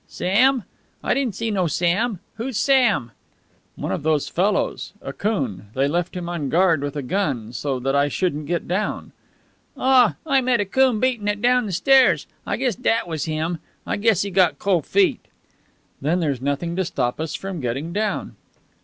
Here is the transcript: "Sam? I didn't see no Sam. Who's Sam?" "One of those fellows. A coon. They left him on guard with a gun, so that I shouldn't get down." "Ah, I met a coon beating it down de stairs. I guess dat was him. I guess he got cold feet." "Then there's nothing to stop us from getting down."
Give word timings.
"Sam? 0.07 0.63
I 1.03 1.13
didn't 1.13 1.35
see 1.35 1.51
no 1.51 1.67
Sam. 1.67 2.21
Who's 2.37 2.57
Sam?" 2.57 3.11
"One 3.75 3.91
of 3.91 4.01
those 4.01 4.27
fellows. 4.29 4.93
A 4.99 5.13
coon. 5.13 5.67
They 5.75 5.87
left 5.87 6.15
him 6.17 6.27
on 6.27 6.49
guard 6.49 6.81
with 6.81 6.95
a 6.95 7.03
gun, 7.03 7.53
so 7.53 7.79
that 7.79 7.95
I 7.95 8.07
shouldn't 8.07 8.47
get 8.47 8.67
down." 8.67 9.11
"Ah, 9.77 10.15
I 10.25 10.41
met 10.41 10.59
a 10.59 10.65
coon 10.65 10.99
beating 10.99 11.27
it 11.27 11.39
down 11.39 11.67
de 11.67 11.71
stairs. 11.71 12.25
I 12.47 12.57
guess 12.57 12.73
dat 12.73 13.07
was 13.07 13.25
him. 13.25 13.59
I 13.85 13.95
guess 13.97 14.23
he 14.23 14.31
got 14.31 14.57
cold 14.57 14.87
feet." 14.87 15.23
"Then 16.01 16.19
there's 16.19 16.41
nothing 16.41 16.75
to 16.77 16.83
stop 16.85 17.19
us 17.19 17.35
from 17.35 17.61
getting 17.61 17.93
down." 17.93 18.35